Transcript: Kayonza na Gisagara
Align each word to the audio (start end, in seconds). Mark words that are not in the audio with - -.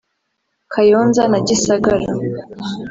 Kayonza 0.73 1.21
na 1.31 1.39
Gisagara 1.47 2.07